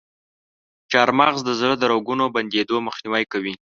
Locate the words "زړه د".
1.59-1.83